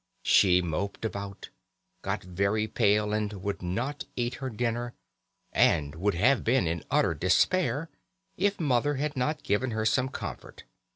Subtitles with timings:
[0.23, 1.49] She moped about,
[2.01, 4.95] got very pale, would not eat her dinner,
[5.53, 7.87] and would have been in utter despair
[8.35, 10.63] if Mother had not given her some comfort.